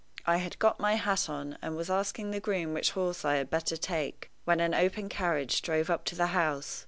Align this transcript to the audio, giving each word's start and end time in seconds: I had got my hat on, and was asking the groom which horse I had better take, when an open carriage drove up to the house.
I 0.25 0.37
had 0.37 0.57
got 0.57 0.79
my 0.79 0.95
hat 0.95 1.29
on, 1.29 1.59
and 1.61 1.75
was 1.77 1.91
asking 1.91 2.31
the 2.31 2.39
groom 2.39 2.73
which 2.73 2.93
horse 2.93 3.23
I 3.23 3.35
had 3.35 3.51
better 3.51 3.77
take, 3.77 4.31
when 4.45 4.59
an 4.59 4.73
open 4.73 5.09
carriage 5.09 5.61
drove 5.61 5.91
up 5.91 6.05
to 6.05 6.15
the 6.15 6.25
house. 6.33 6.79